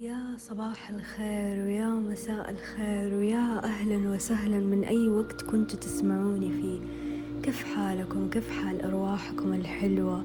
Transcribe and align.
يا 0.00 0.36
صباح 0.38 0.90
الخير 0.90 1.64
ويا 1.64 1.86
مساء 1.86 2.50
الخير 2.50 3.14
ويا 3.14 3.64
أهلا 3.64 4.10
وسهلا 4.10 4.58
من 4.58 4.84
أي 4.84 5.08
وقت 5.08 5.42
كنتوا 5.42 5.78
تسمعوني 5.78 6.50
فيه. 6.50 6.78
كيف 7.42 7.64
حالكم؟ 7.64 8.30
كيف 8.30 8.50
حال 8.50 8.82
أرواحكم 8.82 9.52
الحلوة؟ 9.52 10.24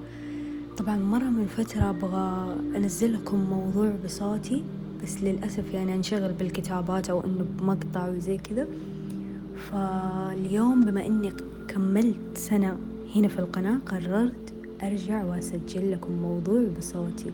طبعا 0.78 0.98
مرة 0.98 1.24
من 1.24 1.46
فترة 1.46 1.90
أبغى 1.90 2.56
أنزل 2.76 3.14
لكم 3.14 3.40
موضوع 3.40 3.94
بصوتي 4.06 4.64
بس 5.04 5.24
للأسف 5.24 5.74
يعني 5.74 5.96
أنشغل 5.96 6.34
بالكتابات 6.34 7.10
أو 7.10 7.24
إنه 7.26 7.46
بمقطع 7.60 8.10
وزي 8.10 8.38
كذا. 8.38 8.68
فاليوم 9.72 10.86
بما 10.86 11.06
إني 11.06 11.34
كملت 11.68 12.38
سنة 12.38 12.78
هنا 13.16 13.28
في 13.28 13.40
القناة 13.40 13.78
قررت 13.86 14.54
أرجع 14.84 15.24
وأسجل 15.24 15.92
لكم 15.92 16.12
موضوع 16.12 16.64
بصوتي. 16.78 17.32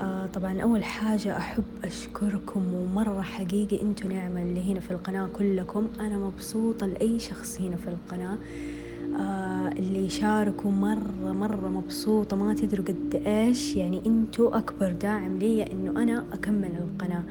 آه 0.00 0.26
طبعا 0.26 0.60
أول 0.60 0.84
حاجة 0.84 1.36
أحب 1.36 1.64
أشكركم 1.84 2.74
ومرة 2.74 3.22
حقيقي 3.22 3.82
أنتوا 3.82 4.10
نعمة 4.10 4.42
اللي 4.42 4.72
هنا 4.72 4.80
في 4.80 4.90
القناة 4.90 5.26
كلكم. 5.26 5.88
أنا 6.00 6.18
مبسوطة 6.18 6.86
لأي 6.86 7.18
شخص 7.18 7.60
هنا 7.60 7.76
في 7.76 7.88
القناة 7.88 8.38
آه 9.20 9.68
اللي 9.68 10.06
يشاركوا 10.06 10.70
مرة 10.70 11.32
مرة 11.32 11.68
مبسوطة 11.68 12.36
ما 12.36 12.54
تدروا 12.54 12.84
قد 12.84 13.22
إيش. 13.26 13.76
يعني 13.76 14.02
أنتوا 14.06 14.58
أكبر 14.58 14.92
داعم 14.92 15.38
لي 15.38 15.62
إنه 15.72 16.02
أنا 16.02 16.24
أكمل 16.32 16.70
القناة. 16.78 17.22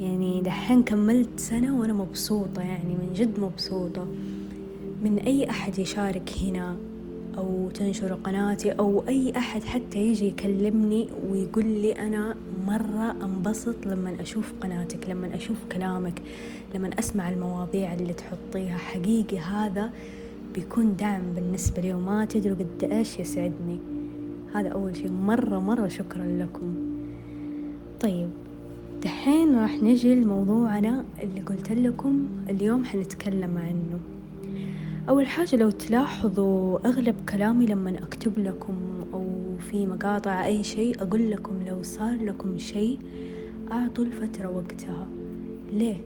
يعني 0.00 0.40
دحين 0.40 0.82
كملت 0.82 1.40
سنة 1.40 1.80
وأنا 1.80 1.92
مبسوطة 1.92 2.62
يعني 2.62 2.94
من 2.94 3.12
جد 3.14 3.40
مبسوطة. 3.40 4.06
من 5.04 5.18
أي 5.18 5.50
أحد 5.50 5.78
يشارك 5.78 6.32
هنا؟ 6.42 6.76
أو 7.38 7.70
تنشر 7.74 8.14
قناتي 8.14 8.70
أو 8.70 9.04
أي 9.08 9.32
أحد 9.36 9.64
حتى 9.64 9.98
يجي 9.98 10.26
يكلمني 10.26 11.08
ويقول 11.30 11.66
لي 11.66 11.92
أنا 11.92 12.34
مرة 12.66 13.16
أنبسط 13.24 13.86
لما 13.86 14.16
أشوف 14.20 14.52
قناتك 14.60 15.10
لما 15.10 15.34
أشوف 15.34 15.56
كلامك 15.72 16.22
لما 16.74 16.90
أسمع 16.98 17.30
المواضيع 17.30 17.94
اللي 17.94 18.12
تحطيها. 18.12 18.76
حقيقي 18.76 19.38
هذا 19.38 19.90
بيكون 20.54 20.96
دعم 20.96 21.22
بالنسبة 21.34 21.82
لي 21.82 21.94
وما 21.94 22.24
تدروا 22.24 22.56
قد 22.56 22.92
إيش 22.92 23.18
يسعدني. 23.18 23.78
هذا 24.54 24.68
أول 24.68 24.96
شيء. 24.96 25.10
مرة 25.10 25.58
مرة 25.58 25.88
شكرا 25.88 26.24
لكم. 26.24 26.74
طيب 28.00 28.30
دحين 29.02 29.58
راح 29.58 29.82
نجي 29.82 30.14
لموضوعنا 30.14 31.04
اللي 31.22 31.40
قلت 31.40 31.72
لكم 31.72 32.28
اليوم 32.50 32.84
حنتكلم 32.84 33.58
عنه. 33.58 34.00
أول 35.08 35.26
حاجة 35.26 35.56
لو 35.56 35.70
تلاحظوا 35.70 36.78
أغلب 36.88 37.14
كلامي 37.28 37.66
لما 37.66 37.98
أكتب 37.98 38.38
لكم 38.38 38.76
أو 39.14 39.26
في 39.70 39.86
مقاطع 39.86 40.44
أي 40.46 40.64
شيء 40.64 41.02
أقول 41.02 41.30
لكم 41.30 41.62
لو 41.66 41.82
صار 41.82 42.14
لكم 42.24 42.58
شيء 42.58 42.98
أعطوا 43.72 44.04
الفترة 44.04 44.48
وقتها 44.48 45.06
ليه؟ 45.72 45.96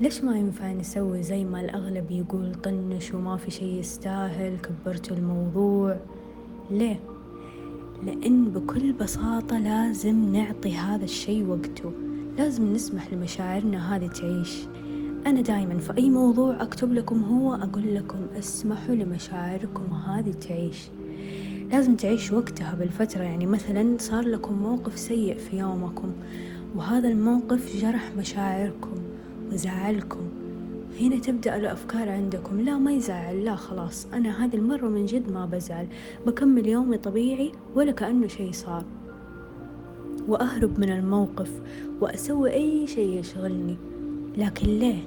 ليش 0.00 0.24
ما 0.24 0.36
ينفع 0.36 0.72
نسوي 0.72 1.22
زي 1.22 1.44
ما 1.44 1.60
الأغلب 1.60 2.10
يقول 2.10 2.54
طنش 2.54 3.14
وما 3.14 3.36
في 3.36 3.50
شيء 3.50 3.78
يستاهل 3.80 4.56
كبرتوا 4.58 5.16
الموضوع 5.16 5.96
ليه؟ 6.70 7.00
لأن 8.06 8.44
بكل 8.44 8.92
بساطة 8.92 9.58
لازم 9.58 10.32
نعطي 10.32 10.74
هذا 10.74 11.04
الشيء 11.04 11.46
وقته 11.46 11.92
لازم 12.38 12.72
نسمح 12.72 13.12
لمشاعرنا 13.12 13.96
هذه 13.96 14.06
تعيش 14.06 14.58
أنا 15.26 15.40
دايما 15.40 15.78
في 15.78 15.96
أي 15.98 16.10
موضوع 16.10 16.62
أكتب 16.62 16.92
لكم 16.92 17.22
هو 17.22 17.54
أقول 17.54 17.94
لكم 17.94 18.18
اسمحوا 18.38 18.94
لمشاعركم 18.94 19.92
هذه 19.92 20.30
تعيش. 20.30 20.88
لازم 21.72 21.96
تعيش 21.96 22.32
وقتها 22.32 22.74
بالفترة 22.74 23.22
يعني 23.22 23.46
مثلا 23.46 23.96
صار 23.98 24.24
لكم 24.24 24.54
موقف 24.54 24.98
سيء 24.98 25.38
في 25.38 25.58
يومكم 25.58 26.12
وهذا 26.76 27.08
الموقف 27.08 27.76
جرح 27.76 28.12
مشاعركم 28.18 28.94
وزعلكم. 29.52 30.20
هنا 31.00 31.18
تبدأ 31.18 31.56
الأفكار 31.56 32.08
عندكم 32.08 32.60
لا 32.60 32.78
ما 32.78 32.92
يزعل 32.92 33.44
لا 33.44 33.56
خلاص 33.56 34.06
أنا 34.12 34.44
هذه 34.44 34.56
المرة 34.56 34.88
من 34.88 35.06
جد 35.06 35.32
ما 35.32 35.46
بزعل 35.46 35.86
بكمل 36.26 36.66
يومي 36.66 36.98
طبيعي 36.98 37.52
ولا 37.74 37.92
كأنه 37.92 38.26
شي 38.26 38.52
صار. 38.52 38.84
وأهرب 40.28 40.80
من 40.80 40.90
الموقف 40.92 41.50
وأسوي 42.00 42.52
أي 42.52 42.86
شي 42.86 43.18
يشغلني. 43.18 43.76
لكن 44.38 44.66
ليه؟ 44.66 44.98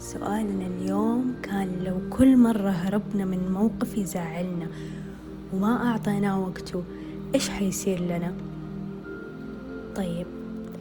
سؤالنا 0.00 0.66
اليوم 0.66 1.34
كان 1.42 1.68
لو 1.84 1.94
كل 2.10 2.36
مرة 2.36 2.70
هربنا 2.70 3.24
من 3.24 3.52
موقف 3.52 3.98
يزعلنا 3.98 4.66
وما 5.52 5.86
أعطيناه 5.86 6.40
وقته 6.40 6.82
إيش 7.34 7.48
حيصير 7.48 8.00
لنا؟ 8.00 8.34
طيب 9.96 10.26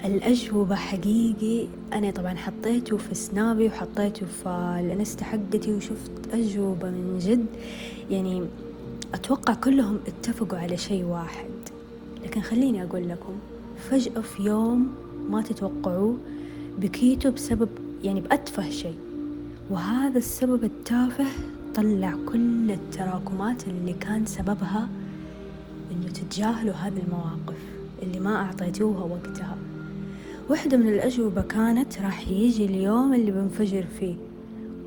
الأجوبة 0.05 0.75
حقيقي 0.75 1.67
أنا 1.93 2.11
طبعا 2.11 2.33
حطيته 2.35 2.97
في 2.97 3.15
سنابي 3.15 3.67
وحطيته 3.67 4.25
في 4.25 4.49
الانستا 4.85 5.25
حقتي 5.25 5.73
وشفت 5.73 6.11
أجوبة 6.33 6.89
من 6.89 7.19
جد 7.19 7.45
يعني 8.09 8.43
أتوقع 9.13 9.53
كلهم 9.53 9.99
اتفقوا 10.07 10.57
على 10.57 10.77
شيء 10.77 11.03
واحد 11.03 11.49
لكن 12.23 12.41
خليني 12.41 12.83
أقول 12.83 13.09
لكم 13.09 13.33
فجأة 13.89 14.21
في 14.21 14.43
يوم 14.43 14.87
ما 15.29 15.41
تتوقعوه 15.41 16.17
بكيتوا 16.79 17.31
بسبب 17.31 17.69
يعني 18.03 18.21
بأتفه 18.21 18.69
شيء. 18.69 18.97
وهذا 19.69 20.17
السبب 20.17 20.63
التافه 20.63 21.25
طلع 21.75 22.13
كل 22.25 22.71
التراكمات 22.71 23.67
اللي 23.67 23.93
كان 23.93 24.25
سببها 24.25 24.89
إنه 25.91 26.07
تتجاهلوا 26.07 26.73
هذه 26.73 27.01
المواقف 27.07 27.57
اللي 28.03 28.19
ما 28.19 28.35
أعطيتوها 28.35 29.03
وقتها. 29.03 29.57
واحدة 30.49 30.77
من 30.77 30.87
الأجوبة 30.87 31.41
كانت 31.41 32.01
راح 32.01 32.27
يجي 32.27 32.65
اليوم 32.65 33.13
اللي 33.13 33.31
بنفجر 33.31 33.85
فيه. 33.99 34.15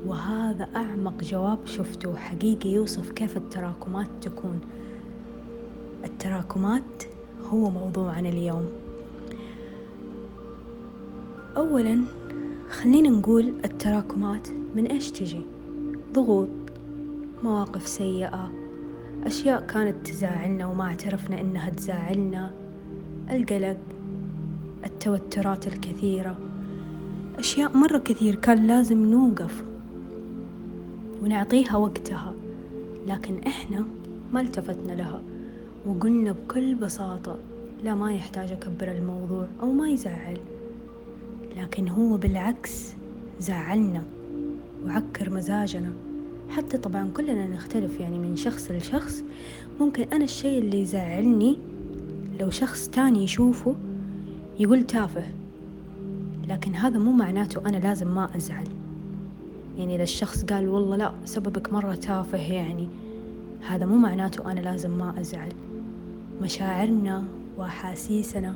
وهذا 0.05 0.67
أعمق 0.75 1.23
جواب 1.23 1.59
شفته 1.65 2.15
حقيقي 2.15 2.69
يوصف 2.69 3.11
كيف 3.11 3.37
التراكمات 3.37 4.07
تكون. 4.21 4.59
التراكمات 6.05 7.03
هو 7.49 7.69
موضوعنا 7.69 8.29
اليوم. 8.29 8.65
أولا 11.57 12.01
خلينا 12.69 13.09
نقول 13.09 13.53
التراكمات 13.65 14.47
من 14.75 14.85
إيش 14.85 15.11
تجي؟ 15.11 15.41
ضغوط 16.13 16.49
مواقف 17.43 17.87
سيئة 17.87 18.51
أشياء 19.23 19.65
كانت 19.65 20.07
تزعلنا 20.07 20.65
وما 20.65 20.83
اعترفنا 20.83 21.41
إنها 21.41 21.69
تزعلنا 21.69 22.51
القلق 23.31 23.77
التوترات 24.85 25.67
الكثيرة 25.67 26.37
أشياء 27.37 27.77
مرة 27.77 27.97
كثير 27.97 28.35
كان 28.35 28.67
لازم 28.67 29.05
نوقف 29.11 29.63
ونعطيها 31.23 31.77
وقتها 31.77 32.33
لكن 33.07 33.39
إحنا 33.47 33.85
ما 34.33 34.41
التفتنا 34.41 34.93
لها 34.93 35.21
وقلنا 35.85 36.31
بكل 36.31 36.75
بساطة 36.75 37.39
لا 37.83 37.95
ما 37.95 38.13
يحتاج 38.13 38.51
أكبر 38.51 38.91
الموضوع 38.91 39.47
أو 39.61 39.71
ما 39.71 39.89
يزعل. 39.89 40.37
لكن 41.57 41.87
هو 41.89 42.17
بالعكس 42.17 42.93
زعلنا 43.39 44.03
وعكر 44.85 45.29
مزاجنا. 45.29 45.93
حتى 46.49 46.77
طبعا 46.77 47.09
كلنا 47.13 47.47
نختلف 47.47 47.99
يعني 47.99 48.19
من 48.19 48.35
شخص 48.35 48.71
لشخص. 48.71 49.23
ممكن 49.79 50.03
أنا 50.13 50.23
الشيء 50.23 50.59
اللي 50.59 50.81
يزعلني 50.81 51.59
لو 52.39 52.49
شخص 52.49 52.89
تاني 52.89 53.23
يشوفه 53.23 53.75
يقول 54.59 54.83
تافه 54.83 55.23
لكن 56.47 56.75
هذا 56.75 56.99
مو 56.99 57.11
معناته 57.11 57.69
أنا 57.69 57.77
لازم 57.77 58.15
ما 58.15 58.29
أزعل. 58.35 58.67
يعني 59.77 59.95
إذا 59.95 60.03
الشخص 60.03 60.45
قال 60.45 60.69
والله 60.69 60.95
لا 60.95 61.13
سببك 61.25 61.73
مرة 61.73 61.95
تافه 61.95 62.53
يعني 62.53 62.87
هذا 63.67 63.85
مو 63.85 63.95
معناته 63.95 64.51
أنا 64.51 64.59
لازم 64.59 64.97
ما 64.97 65.19
أزعل. 65.19 65.49
مشاعرنا 66.41 67.23
وأحاسيسنا 67.57 68.55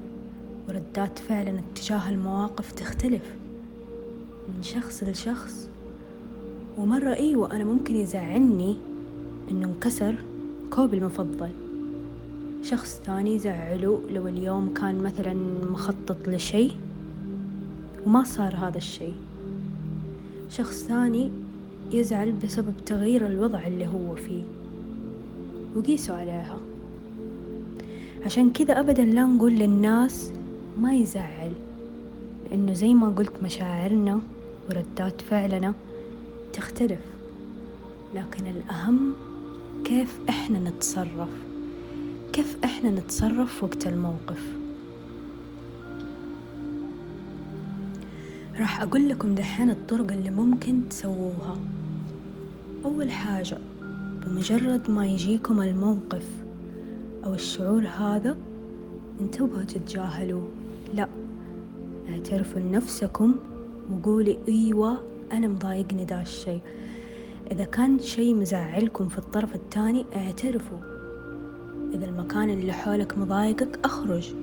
وردات 0.71 1.19
فعلنا 1.19 1.59
اتجاه 1.59 2.09
المواقف 2.09 2.71
تختلف 2.71 3.21
من 4.47 4.63
شخص 4.63 5.03
لشخص. 5.03 5.69
ومرة 6.77 7.13
أيوة 7.13 7.55
أنا 7.55 7.63
ممكن 7.63 7.95
يزعلني 7.95 8.77
إنه 9.51 9.67
انكسر 9.67 10.15
كوبي 10.69 10.97
المفضل. 10.97 11.49
شخص 12.63 13.01
ثاني 13.05 13.35
يزعله 13.35 14.01
لو 14.09 14.27
اليوم 14.27 14.73
كان 14.73 15.03
مثلا 15.03 15.33
مخطط 15.71 16.27
لشيء 16.27 16.71
وما 18.05 18.23
صار 18.23 18.55
هذا 18.55 18.77
الشيء. 18.77 19.15
شخص 20.49 20.83
ثاني 20.83 21.31
يزعل 21.91 22.31
بسبب 22.31 22.73
تغيير 22.85 23.27
الوضع 23.27 23.67
اللي 23.67 23.87
هو 23.87 24.15
فيه 24.15 24.43
وقيسوا 25.75 26.15
عليها. 26.15 26.57
عشان 28.25 28.51
كذا 28.51 28.79
أبدا 28.79 29.05
لا 29.05 29.23
نقول 29.23 29.51
للناس 29.51 30.31
ما 30.77 30.93
يزعل. 30.93 31.51
لأنه 32.49 32.73
زي 32.73 32.93
ما 32.93 33.09
قلت 33.09 33.43
مشاعرنا 33.43 34.21
وردات 34.69 35.21
فعلنا 35.21 35.73
تختلف. 36.53 36.99
لكن 38.15 38.47
الأهم 38.47 39.13
كيف 39.83 40.19
إحنا 40.29 40.59
نتصرف؟ 40.59 41.29
كيف 42.33 42.57
إحنا 42.63 42.89
نتصرف 42.89 43.63
وقت 43.63 43.87
الموقف؟ 43.87 44.43
راح 48.59 48.81
أقول 48.81 49.09
لكم 49.09 49.35
دحين 49.35 49.69
الطرق 49.69 50.11
اللي 50.11 50.29
ممكن 50.29 50.89
تسووها. 50.89 51.57
أول 52.85 53.11
حاجة 53.11 53.57
بمجرد 54.25 54.91
ما 54.91 55.05
يجيكم 55.05 55.61
الموقف 55.61 56.25
أو 57.25 57.33
الشعور 57.33 57.87
هذا 57.87 58.37
انتبهوا 59.21 59.63
تتجاهلوه 59.63 60.47
لا 60.93 61.07
اعترفوا 62.09 62.59
لنفسكم 62.59 63.35
وقولي 63.91 64.37
أيوة 64.47 64.97
أنا 65.31 65.47
مضايقني 65.47 66.05
دا 66.05 66.21
الشي. 66.21 66.59
إذا 67.51 67.63
كان 67.63 67.99
شي 67.99 68.33
مزعلكم 68.33 69.07
في 69.07 69.17
الطرف 69.17 69.55
التاني 69.55 70.05
اعترفوا. 70.15 70.77
إذا 71.93 72.05
المكان 72.05 72.49
اللي 72.49 72.73
حولك 72.73 73.17
مضايقك 73.17 73.79
أخرج. 73.85 74.33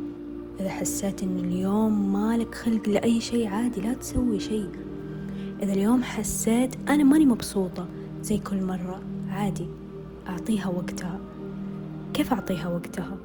إذا 0.60 0.68
حسيت 0.68 1.22
إن 1.22 1.38
اليوم 1.38 2.12
مالك 2.12 2.54
خلق 2.54 2.88
لأي 2.88 3.20
شي 3.20 3.46
عادي 3.46 3.80
لا 3.80 3.94
تسوي 3.94 4.40
شي. 4.40 4.64
إذا 5.62 5.72
اليوم 5.72 6.02
حسيت 6.02 6.76
أنا 6.88 7.04
ماني 7.04 7.26
مبسوطة 7.26 7.86
زي 8.22 8.38
كل 8.38 8.62
مرة 8.62 9.00
عادي. 9.30 9.66
أعطيها 10.28 10.68
وقتها. 10.68 11.20
كيف 12.14 12.32
أعطيها 12.32 12.68
وقتها؟ 12.68 13.16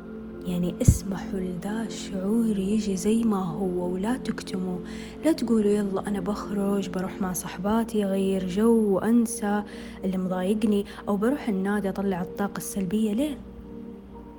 يعني 0.45 0.75
اسمحوا 0.81 1.39
لذا 1.39 1.83
الشعور 1.83 2.57
يجي 2.57 2.97
زي 2.97 3.23
ما 3.23 3.43
هو 3.43 3.93
ولا 3.93 4.17
تكتموا 4.17 4.77
لا 5.25 5.31
تقولوا 5.31 5.71
يلا 5.71 6.07
أنا 6.07 6.19
بخرج 6.19 6.89
بروح 6.89 7.21
مع 7.21 7.33
صحباتي 7.33 8.05
أغير 8.05 8.47
جو 8.47 8.95
وأنسى 8.95 9.63
اللي 10.03 10.17
مضايقني 10.17 10.85
أو 11.07 11.17
بروح 11.17 11.49
النادي 11.49 11.89
أطلع 11.89 12.21
الطاقة 12.21 12.57
السلبية 12.57 13.13
ليه؟ 13.13 13.37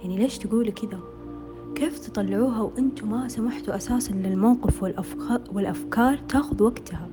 يعني 0.03 0.17
ليش 0.19 0.39
تقولوا 0.39 0.73
كذا؟ 0.73 1.01
كيف 1.75 1.99
تطلعوها 1.99 2.61
وأنتم 2.61 3.11
ما 3.11 3.29
سمحتوا 3.29 3.77
أساسا 3.77 4.12
للموقف 4.12 4.83
والأفكار, 5.53 6.17
تاخذ 6.29 6.62
وقتها 6.62 7.09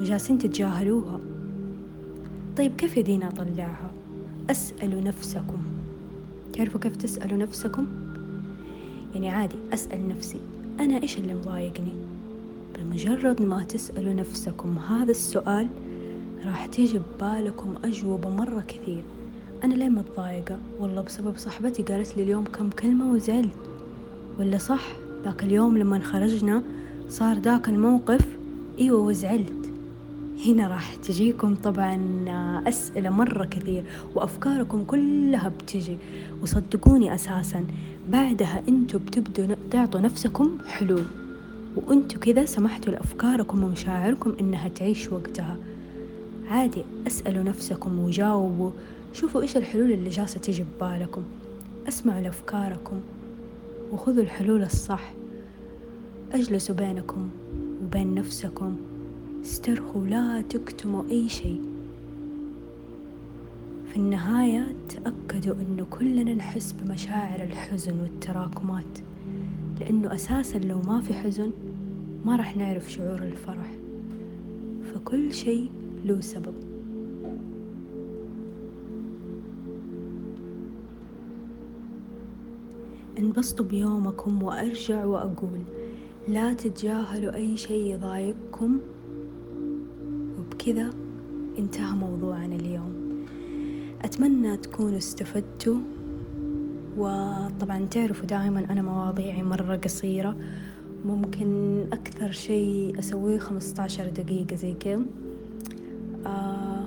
وجالسين 0.00 0.38
تتجاهلوها 0.38 1.20
طيب 2.56 2.76
كيف 2.76 2.96
يدينا 2.96 3.28
أطلعها؟ 3.28 3.90
أسألوا 4.50 5.00
نفسكم 5.00 5.77
تعرفوا 6.58 6.80
كيف 6.80 6.96
تسألوا 6.96 7.38
نفسكم؟ 7.38 7.86
يعني 9.14 9.30
عادي 9.30 9.56
أسأل 9.72 10.08
نفسي 10.08 10.40
أنا 10.80 11.02
إيش 11.02 11.18
اللي 11.18 11.34
مضايقني؟ 11.34 11.92
بمجرد 12.78 13.42
ما 13.42 13.62
تسألوا 13.62 14.14
نفسكم 14.14 14.78
هذا 14.78 15.10
السؤال 15.10 15.68
راح 16.46 16.66
تيجي 16.66 16.98
ببالكم 16.98 17.74
أجوبة 17.84 18.28
مرة 18.28 18.60
كثير 18.60 19.02
أنا 19.64 19.74
ليه 19.74 19.88
متضايقة؟ 19.88 20.58
والله 20.80 21.02
بسبب 21.02 21.36
صاحبتي 21.36 21.82
قالت 21.82 22.16
لي 22.16 22.22
اليوم 22.22 22.44
كم 22.44 22.70
كلمة 22.70 23.12
وزعلت 23.12 23.70
ولا 24.38 24.58
صح 24.58 24.86
ذاك 25.24 25.42
اليوم 25.42 25.78
لما 25.78 25.98
خرجنا 25.98 26.62
صار 27.08 27.38
ذاك 27.38 27.68
الموقف 27.68 28.38
إيوه 28.78 29.00
وزعلت 29.00 29.67
هنا 30.46 30.68
راح 30.68 30.94
تجيكم 30.94 31.54
طبعا 31.54 32.24
أسئلة 32.68 33.10
مرة 33.10 33.44
كثير 33.44 33.84
وأفكاركم 34.14 34.84
كلها 34.84 35.48
بتجي. 35.48 35.98
وصدقوني 36.42 37.14
أساسا 37.14 37.64
بعدها 38.08 38.62
أنتوا 38.68 39.00
بتبدوا 39.00 39.56
تعطوا 39.70 40.00
نفسكم 40.00 40.58
حلول. 40.66 41.04
وأنتوا 41.76 42.20
كذا 42.20 42.44
سمحتوا 42.44 42.92
لأفكاركم 42.92 43.64
ومشاعركم 43.64 44.36
إنها 44.40 44.68
تعيش 44.68 45.12
وقتها. 45.12 45.56
عادي 46.48 46.84
أسألوا 47.06 47.42
نفسكم 47.42 47.98
وجاوبوا. 47.98 48.70
شوفوا 49.12 49.42
إيش 49.42 49.56
الحلول 49.56 49.92
اللي 49.92 50.10
جالسة 50.10 50.40
تجي 50.40 50.64
ببالكم. 50.64 51.22
أسمعوا 51.88 52.20
لأفكاركم 52.20 53.00
وخذوا 53.92 54.22
الحلول 54.22 54.62
الصح. 54.62 55.12
أجلسوا 56.32 56.74
بينكم 56.74 57.28
وبين 57.84 58.14
نفسكم. 58.14 58.76
استرخوا 59.48 60.06
لا 60.06 60.40
تكتموا 60.40 61.02
أي 61.10 61.28
شيء. 61.28 61.62
في 63.86 63.96
النهاية 63.96 64.74
تأكدوا 64.88 65.54
أنه 65.54 65.84
كلنا 65.84 66.34
نحس 66.34 66.72
بمشاعر 66.72 67.42
الحزن 67.42 68.00
والتراكمات 68.00 68.98
لأنه 69.80 70.14
أساسا 70.14 70.58
لو 70.58 70.80
ما 70.80 71.00
في 71.00 71.14
حزن 71.14 71.50
ما 72.24 72.36
راح 72.36 72.56
نعرف 72.56 72.92
شعور 72.92 73.22
الفرح. 73.22 73.72
فكل 74.94 75.34
شيء 75.34 75.70
له 76.04 76.20
سبب. 76.20 76.54
انبسطوا 83.18 83.66
بيومكم 83.66 84.42
وأرجع 84.42 85.04
وأقول 85.04 85.60
لا 86.28 86.52
تتجاهلوا 86.52 87.34
أي 87.34 87.56
شيء 87.56 87.94
يضايقكم. 87.94 88.78
وبكذا 90.68 90.90
انتهى 91.58 91.96
موضوعنا 91.96 92.54
اليوم. 92.54 93.24
أتمنى 94.02 94.56
تكونوا 94.56 94.98
استفدتوا 94.98 95.78
وطبعا 96.96 97.84
تعرفوا 97.90 98.26
دائما 98.26 98.66
أنا 98.70 98.82
مواضيعي 98.82 99.42
مرة 99.42 99.76
قصيرة. 99.76 100.36
ممكن 101.04 101.80
أكثر 101.92 102.30
شيء 102.30 102.98
أسويه 102.98 103.38
خمسة 103.38 103.82
عشر 103.82 104.08
دقيقة 104.08 104.56
زي 104.56 104.74
كذا. 104.74 105.00
آه 106.26 106.84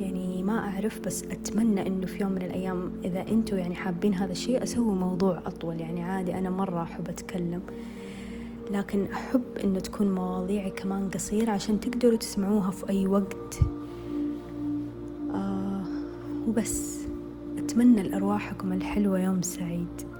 يعني 0.00 0.42
ما 0.42 0.58
أعرف 0.58 1.00
بس 1.00 1.22
أتمنى 1.22 1.86
إنه 1.86 2.06
في 2.06 2.22
يوم 2.22 2.32
من 2.32 2.42
الأيام 2.42 2.92
إذا 3.04 3.28
أنتوا 3.28 3.58
يعني 3.58 3.74
حابين 3.74 4.14
هذا 4.14 4.32
الشيء 4.32 4.62
أسوي 4.62 4.94
موضوع 4.94 5.42
أطول. 5.46 5.80
يعني 5.80 6.02
عادي 6.02 6.38
أنا 6.38 6.50
مرة 6.50 6.82
أحب 6.82 7.08
أتكلم. 7.08 7.62
لكن 8.72 9.06
أحب 9.12 9.42
إنه 9.64 9.80
تكون 9.80 10.14
مواضيعي 10.14 10.70
كمان 10.70 11.10
قصيرة 11.10 11.50
عشان 11.50 11.80
تقدروا 11.80 12.16
تسمعوها 12.18 12.70
في 12.70 12.88
أي 12.88 13.06
وقت. 13.06 13.58
آه 15.34 15.84
وبس. 16.48 17.00
أتمنى 17.58 18.02
لأرواحكم 18.02 18.72
الحلوة. 18.72 19.20
يوم 19.20 19.42
سعيد. 19.42 20.11